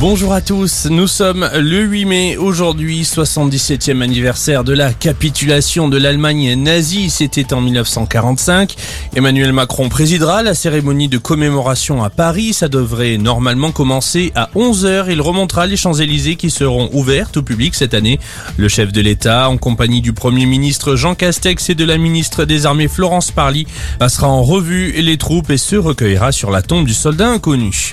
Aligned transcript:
Bonjour 0.00 0.32
à 0.32 0.40
tous, 0.40 0.86
nous 0.88 1.08
sommes 1.08 1.50
le 1.52 1.80
8 1.80 2.04
mai, 2.04 2.36
aujourd'hui 2.36 3.02
77e 3.02 4.00
anniversaire 4.00 4.62
de 4.62 4.72
la 4.72 4.92
capitulation 4.92 5.88
de 5.88 5.96
l'Allemagne 5.96 6.54
nazie, 6.54 7.10
c'était 7.10 7.52
en 7.52 7.60
1945. 7.60 8.76
Emmanuel 9.16 9.52
Macron 9.52 9.88
présidera 9.88 10.44
la 10.44 10.54
cérémonie 10.54 11.08
de 11.08 11.18
commémoration 11.18 12.04
à 12.04 12.10
Paris, 12.10 12.52
ça 12.52 12.68
devrait 12.68 13.18
normalement 13.18 13.72
commencer 13.72 14.30
à 14.36 14.50
11h, 14.54 15.06
il 15.10 15.20
remontera 15.20 15.66
les 15.66 15.76
Champs-Élysées 15.76 16.36
qui 16.36 16.50
seront 16.50 16.90
ouvertes 16.92 17.38
au 17.38 17.42
public 17.42 17.74
cette 17.74 17.92
année. 17.92 18.20
Le 18.56 18.68
chef 18.68 18.92
de 18.92 19.00
l'État, 19.00 19.50
en 19.50 19.56
compagnie 19.56 20.00
du 20.00 20.12
Premier 20.12 20.46
ministre 20.46 20.94
Jean 20.94 21.16
Castex 21.16 21.70
et 21.70 21.74
de 21.74 21.84
la 21.84 21.98
ministre 21.98 22.44
des 22.44 22.66
Armées 22.66 22.86
Florence 22.86 23.32
Parly, 23.32 23.66
passera 23.98 24.28
en 24.28 24.44
revue 24.44 24.92
les 24.92 25.16
troupes 25.16 25.50
et 25.50 25.58
se 25.58 25.74
recueillera 25.74 26.30
sur 26.30 26.52
la 26.52 26.62
tombe 26.62 26.86
du 26.86 26.94
soldat 26.94 27.30
inconnu. 27.30 27.87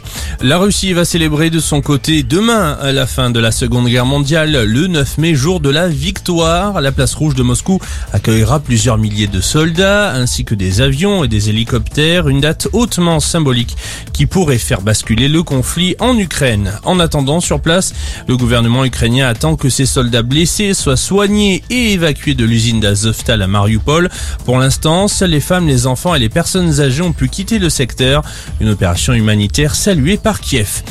La 0.48 0.60
Russie 0.60 0.94
va 0.94 1.06
célébrer 1.06 1.50
de 1.50 1.58
son 1.58 1.82
côté 1.82 2.22
demain 2.22 2.78
à 2.80 2.92
la 2.92 3.08
fin 3.08 3.32
de 3.32 3.40
la 3.40 3.52
Seconde 3.52 3.88
Guerre 3.88 4.06
mondiale, 4.06 4.64
le 4.64 4.86
9 4.86 5.18
mai, 5.18 5.34
jour 5.34 5.60
de 5.60 5.72
la 5.72 5.88
victoire. 5.88 6.82
La 6.82 6.92
place 6.92 7.16
rouge 7.16 7.34
de 7.34 7.42
Moscou 7.42 7.80
accueillera 8.14 8.60
plusieurs 8.60 9.00
milliers 9.00 9.26
de 9.26 9.42
soldats 9.42 10.14
ainsi 10.14 10.46
que 10.46 10.54
des 10.54 10.82
avions 10.82 11.24
et 11.24 11.28
des 11.28 11.50
hélicoptères, 11.50 12.30
une 12.30 12.42
date 12.42 12.68
hautement 12.74 13.20
symbolique 13.20 13.76
qui 14.14 14.28
pourrait 14.28 14.60
faire 14.60 14.82
basculer 14.82 15.30
le 15.30 15.42
conflit 15.42 15.96
en 16.00 16.16
Ukraine. 16.16 16.74
En 16.84 17.00
attendant, 17.00 17.40
sur 17.40 17.60
place, 17.60 17.96
le 18.28 18.38
gouvernement 18.38 18.86
ukrainien 18.86 19.28
attend 19.28 19.56
que 19.56 19.70
ses 19.70 19.88
soldats 19.88 20.22
blessés 20.22 20.76
soient 20.76 20.96
soignés 20.96 21.64
et 21.72 21.94
évacués 21.94 22.36
de 22.36 22.46
l'usine 22.46 22.80
d'Azovstal 22.80 23.42
à 23.42 23.48
Mariupol. 23.48 24.12
Pour 24.46 24.60
l'instant, 24.60 25.08
seules 25.08 25.32
les 25.32 25.40
femmes, 25.40 25.66
les 25.66 25.88
enfants 25.88 26.14
et 26.14 26.20
les 26.20 26.30
personnes 26.30 26.82
âgées 26.82 27.02
ont 27.02 27.14
pu 27.14 27.30
quitter 27.30 27.58
le 27.58 27.72
secteur. 27.72 28.22
Une 28.62 28.70
opération 28.70 29.14
humanitaire 29.14 29.74
saluée 29.74 30.18
par 30.18 30.35
Kiev. 30.42 30.84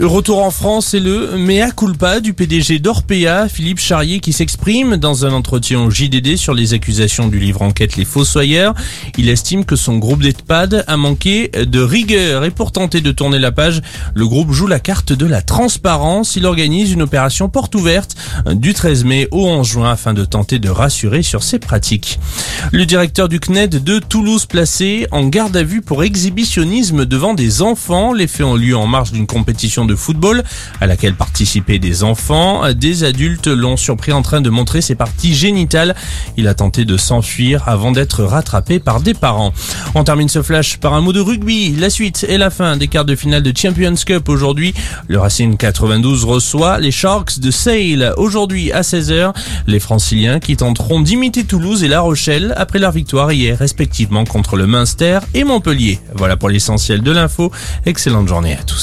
Retour 0.00 0.42
en 0.42 0.50
France, 0.50 0.86
c'est 0.86 1.00
le 1.00 1.36
mea 1.36 1.70
culpa 1.70 2.20
du 2.20 2.32
PDG 2.32 2.78
d'Orpea, 2.78 3.46
Philippe 3.48 3.78
Charrier, 3.78 4.20
qui 4.20 4.32
s'exprime 4.32 4.96
dans 4.96 5.26
un 5.26 5.32
entretien 5.32 5.80
au 5.80 5.90
JDD 5.90 6.36
sur 6.36 6.54
les 6.54 6.72
accusations 6.72 7.28
du 7.28 7.38
livre 7.38 7.60
enquête 7.60 7.96
Les 7.96 8.06
Fossoyeurs. 8.06 8.74
Il 9.18 9.28
estime 9.28 9.66
que 9.66 9.76
son 9.76 9.98
groupe 9.98 10.22
d'EHPAD 10.22 10.84
a 10.86 10.96
manqué 10.96 11.48
de 11.48 11.80
rigueur 11.80 12.44
et 12.44 12.50
pour 12.50 12.72
tenter 12.72 13.02
de 13.02 13.12
tourner 13.12 13.38
la 13.38 13.52
page, 13.52 13.82
le 14.14 14.26
groupe 14.26 14.52
joue 14.52 14.66
la 14.66 14.80
carte 14.80 15.12
de 15.12 15.26
la 15.26 15.42
transparence. 15.42 16.36
Il 16.36 16.46
organise 16.46 16.90
une 16.90 17.02
opération 17.02 17.50
porte 17.50 17.74
ouverte 17.74 18.16
du 18.50 18.72
13 18.72 19.04
mai 19.04 19.28
au 19.30 19.46
11 19.46 19.68
juin 19.68 19.90
afin 19.92 20.14
de 20.14 20.24
tenter 20.24 20.58
de 20.58 20.70
rassurer 20.70 21.22
sur 21.22 21.42
ses 21.42 21.58
pratiques. 21.58 22.18
Le 22.72 22.86
directeur 22.86 23.28
du 23.28 23.40
CNED 23.40 23.84
de 23.84 23.98
Toulouse 23.98 24.46
placé 24.46 25.06
en 25.10 25.26
garde 25.26 25.56
à 25.56 25.62
vue 25.62 25.82
pour 25.82 26.02
exhibitionnisme 26.02 27.04
devant 27.04 27.34
des 27.34 27.60
enfants. 27.60 28.14
Les 28.14 28.26
faits 28.26 28.46
ont 28.46 28.56
lieu 28.56 28.74
en 28.74 28.86
marge 28.86 29.12
d'une 29.12 29.26
de 29.84 29.94
football 29.94 30.42
à 30.80 30.86
laquelle 30.86 31.14
participaient 31.14 31.78
des 31.78 32.04
enfants. 32.04 32.72
Des 32.72 33.04
adultes 33.04 33.46
l'ont 33.46 33.76
surpris 33.76 34.12
en 34.12 34.22
train 34.22 34.40
de 34.40 34.50
montrer 34.50 34.80
ses 34.80 34.94
parties 34.94 35.34
génitales. 35.34 35.94
Il 36.36 36.48
a 36.48 36.54
tenté 36.54 36.84
de 36.84 36.96
s'enfuir 36.96 37.62
avant 37.66 37.92
d'être 37.92 38.24
rattrapé 38.24 38.78
par 38.78 39.00
des 39.00 39.14
parents. 39.14 39.52
On 39.94 40.04
termine 40.04 40.28
ce 40.28 40.42
flash 40.42 40.78
par 40.78 40.94
un 40.94 41.00
mot 41.00 41.12
de 41.12 41.20
rugby. 41.20 41.74
La 41.76 41.90
suite 41.90 42.24
et 42.28 42.38
la 42.38 42.50
fin 42.50 42.76
des 42.76 42.88
quarts 42.88 43.04
de 43.04 43.16
finale 43.16 43.42
de 43.42 43.52
Champions 43.56 43.94
Cup 44.06 44.28
aujourd'hui. 44.28 44.74
Le 45.08 45.18
Racing 45.18 45.56
92 45.56 46.24
reçoit 46.24 46.78
les 46.78 46.90
Sharks 46.90 47.38
de 47.38 47.50
Sale 47.50 48.14
aujourd'hui 48.16 48.72
à 48.72 48.82
16h. 48.82 49.32
Les 49.66 49.80
franciliens 49.80 50.40
qui 50.40 50.56
tenteront 50.56 51.00
d'imiter 51.00 51.44
Toulouse 51.44 51.84
et 51.84 51.88
La 51.88 52.00
Rochelle 52.00 52.54
après 52.56 52.78
leur 52.78 52.92
victoire 52.92 53.32
hier 53.32 53.58
respectivement 53.58 54.24
contre 54.24 54.56
le 54.56 54.66
Munster 54.66 55.18
et 55.34 55.44
Montpellier. 55.44 55.98
Voilà 56.14 56.36
pour 56.36 56.48
l'essentiel 56.48 57.02
de 57.02 57.10
l'info. 57.10 57.50
Excellente 57.86 58.28
journée 58.28 58.54
à 58.54 58.62
tous. 58.62 58.80